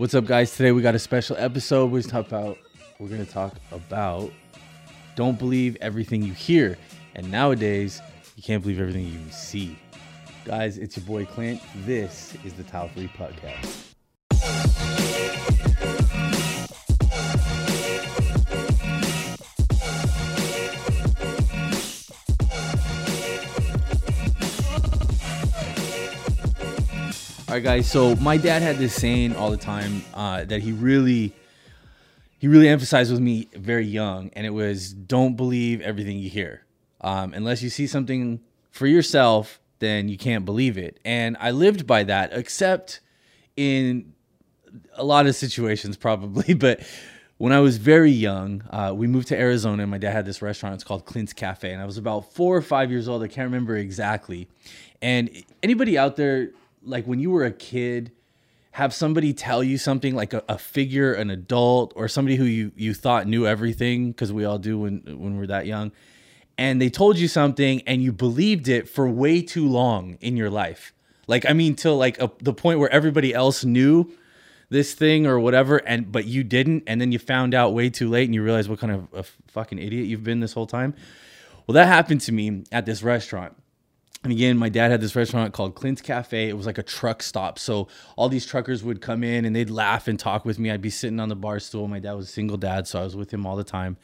[0.00, 0.56] What's up, guys?
[0.56, 1.90] Today we got a special episode.
[1.90, 2.56] We're talk about
[2.98, 4.32] we're gonna talk about
[5.14, 6.78] don't believe everything you hear,
[7.14, 8.00] and nowadays
[8.34, 9.78] you can't believe everything you see.
[10.46, 11.60] Guys, it's your boy Clint.
[11.84, 13.90] This is the Tile Free Podcast.
[27.50, 27.90] All right, guys.
[27.90, 31.34] So my dad had this saying all the time uh, that he really,
[32.38, 36.64] he really emphasized with me very young, and it was, "Don't believe everything you hear.
[37.00, 38.38] Um, unless you see something
[38.70, 43.00] for yourself, then you can't believe it." And I lived by that, except
[43.56, 44.12] in
[44.94, 46.54] a lot of situations, probably.
[46.60, 46.82] But
[47.38, 50.40] when I was very young, uh, we moved to Arizona, and my dad had this
[50.40, 50.76] restaurant.
[50.76, 53.24] It's called Clint's Cafe, and I was about four or five years old.
[53.24, 54.46] I can't remember exactly.
[55.02, 55.30] And
[55.64, 56.50] anybody out there
[56.82, 58.12] like when you were a kid
[58.72, 62.72] have somebody tell you something like a, a figure an adult or somebody who you
[62.76, 65.90] you thought knew everything because we all do when when we're that young
[66.56, 70.50] and they told you something and you believed it for way too long in your
[70.50, 70.92] life?
[71.26, 74.12] Like i mean till like a, the point where everybody else knew
[74.68, 78.08] this thing or whatever and but you didn't and then you found out way too
[78.08, 80.94] late and you realize what kind of a fucking idiot you've been this whole time?
[81.66, 83.56] Well that happened to me at this restaurant
[84.22, 86.48] and again, my dad had this restaurant called Clint's Cafe.
[86.48, 87.58] It was like a truck stop.
[87.58, 90.70] So all these truckers would come in and they'd laugh and talk with me.
[90.70, 91.88] I'd be sitting on the bar stool.
[91.88, 93.96] My dad was a single dad, so I was with him all the time.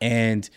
[0.00, 0.48] And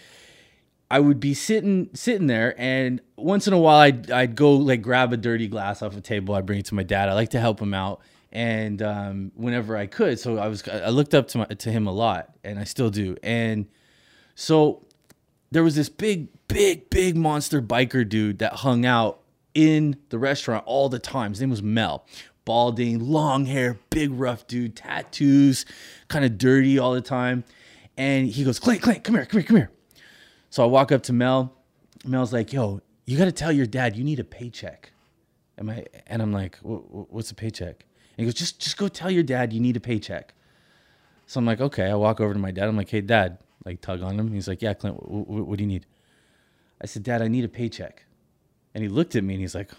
[0.89, 4.81] I would be sitting sitting there, and once in a while, I'd I'd go like
[4.81, 6.35] grab a dirty glass off a table.
[6.35, 7.07] I'd bring it to my dad.
[7.07, 10.19] I like to help him out, and um, whenever I could.
[10.19, 12.89] So I was I looked up to my, to him a lot, and I still
[12.89, 13.15] do.
[13.23, 13.67] And
[14.35, 14.85] so
[15.51, 19.19] there was this big, big, big monster biker dude that hung out
[19.53, 21.31] in the restaurant all the time.
[21.31, 22.05] His name was Mel.
[22.45, 25.65] Balding, long hair, big rough dude, tattoos,
[26.07, 27.43] kind of dirty all the time.
[27.97, 29.71] And he goes, Clint, Clint, come here, come here, come here.
[30.49, 31.53] So I walk up to Mel.
[32.03, 34.91] Mel's like, yo, you got to tell your dad you need a paycheck.
[35.57, 35.85] Am I?
[36.07, 37.85] And I'm like, what's a paycheck?
[38.17, 40.33] And he goes, just, just go tell your dad you need a paycheck.
[41.27, 41.91] So I'm like, okay.
[41.91, 42.67] I walk over to my dad.
[42.67, 44.31] I'm like, hey, dad, like tug on him.
[44.31, 45.85] He's like, yeah, Clint, what, what, what do you need?
[46.81, 48.05] I said, Dad, I need a paycheck.
[48.73, 49.71] And he looked at me and he's like,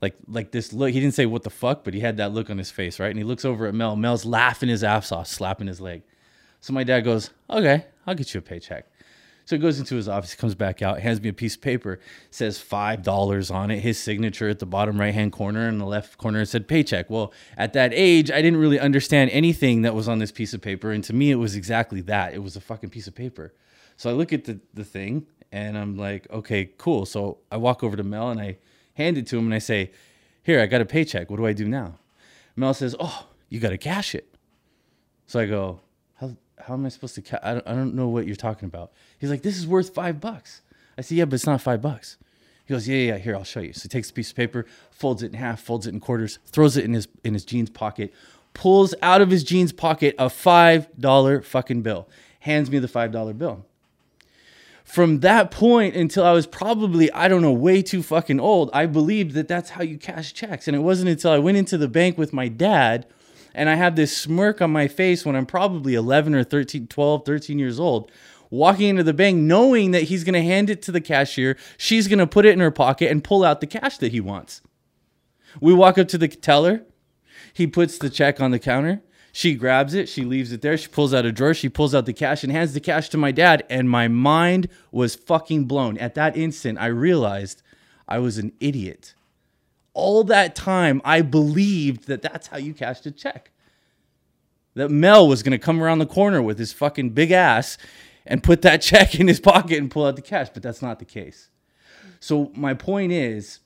[0.00, 0.90] like, like this look.
[0.90, 3.10] He didn't say what the fuck, but he had that look on his face, right?
[3.10, 3.96] And he looks over at Mel.
[3.96, 6.02] Mel's laughing his ass off, slapping his leg.
[6.60, 8.86] So my dad goes, okay, I'll get you a paycheck.
[9.52, 12.00] So he goes into his office, comes back out, hands me a piece of paper,
[12.30, 15.84] says five dollars on it, his signature at the bottom right hand corner, and the
[15.84, 17.10] left corner said paycheck.
[17.10, 20.62] Well, at that age, I didn't really understand anything that was on this piece of
[20.62, 22.32] paper, and to me, it was exactly that.
[22.32, 23.52] It was a fucking piece of paper.
[23.98, 27.04] So I look at the, the thing and I'm like, okay, cool.
[27.04, 28.56] So I walk over to Mel and I
[28.94, 29.92] hand it to him and I say,
[30.42, 31.28] here, I got a paycheck.
[31.28, 31.98] What do I do now?
[32.56, 34.34] Mel says, oh, you got to cash it.
[35.26, 35.82] So I go,
[36.66, 37.40] how, am I supposed to cash?
[37.42, 38.92] I don't, I don't know what you're talking about.
[39.18, 40.62] He's like, this is worth five bucks.
[40.96, 42.16] I said, yeah, but it's not five bucks.
[42.64, 43.72] He goes, yeah, yeah, yeah, here, I'll show you.
[43.72, 46.38] So he takes a piece of paper, folds it in half, folds it in quarters,
[46.46, 48.12] throws it in his, in his jeans pocket,
[48.54, 52.08] pulls out of his jeans pocket a $5 fucking bill,
[52.40, 53.64] hands me the $5 bill
[54.84, 58.86] from that point until I was probably, I don't know, way too fucking old, I
[58.86, 60.68] believed that that's how you cash checks.
[60.68, 63.06] And it wasn't until I went into the bank with my dad
[63.54, 67.24] and I have this smirk on my face when I'm probably 11 or 13, 12,
[67.24, 68.10] 13 years old,
[68.50, 71.56] walking into the bank knowing that he's going to hand it to the cashier.
[71.76, 74.20] She's going to put it in her pocket and pull out the cash that he
[74.20, 74.62] wants.
[75.60, 76.82] We walk up to the teller.
[77.52, 79.02] He puts the check on the counter.
[79.34, 82.04] She grabs it, she leaves it there, she pulls out a drawer, she pulls out
[82.04, 83.64] the cash and hands the cash to my dad.
[83.70, 85.96] And my mind was fucking blown.
[85.96, 87.62] At that instant, I realized
[88.06, 89.14] I was an idiot.
[89.94, 93.50] All that time, I believed that that's how you cashed a check.
[94.74, 97.76] That Mel was going to come around the corner with his fucking big ass
[98.24, 100.98] and put that check in his pocket and pull out the cash, but that's not
[100.98, 101.50] the case.
[102.20, 103.60] So, my point is,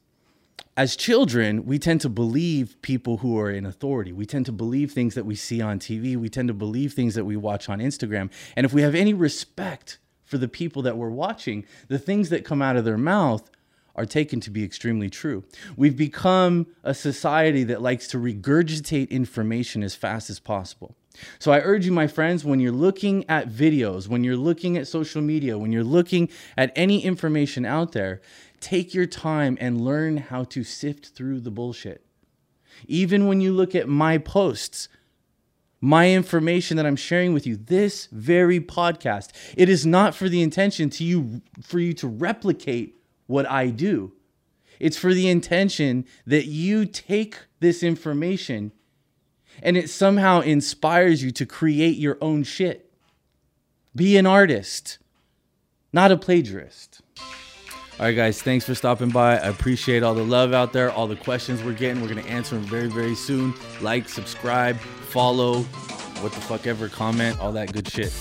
[0.76, 4.12] as children, we tend to believe people who are in authority.
[4.12, 6.16] We tend to believe things that we see on TV.
[6.16, 8.30] We tend to believe things that we watch on Instagram.
[8.56, 12.44] And if we have any respect for the people that we're watching, the things that
[12.44, 13.50] come out of their mouth
[13.96, 15.44] are taken to be extremely true.
[15.76, 20.94] We've become a society that likes to regurgitate information as fast as possible.
[21.38, 24.86] So I urge you, my friends, when you're looking at videos, when you're looking at
[24.86, 28.20] social media, when you're looking at any information out there,
[28.60, 32.04] take your time and learn how to sift through the bullshit.
[32.86, 34.88] Even when you look at my posts,
[35.80, 40.42] my information that I'm sharing with you, this very podcast, it is not for the
[40.42, 42.96] intention to you for you to replicate
[43.26, 44.12] what I do.
[44.78, 48.72] It's for the intention that you take this information
[49.62, 52.92] and it somehow inspires you to create your own shit.
[53.94, 54.98] Be an artist,
[55.92, 57.00] not a plagiarist.
[57.98, 59.38] All right, guys, thanks for stopping by.
[59.38, 62.02] I appreciate all the love out there, all the questions we're getting.
[62.02, 63.54] We're going to answer them very, very soon.
[63.80, 65.62] Like, subscribe, follow,
[66.20, 68.12] what the fuck ever, comment, all that good shit.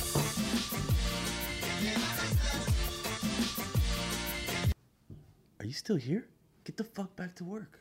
[5.85, 6.25] still here?
[6.63, 7.79] Get the fuck back to work.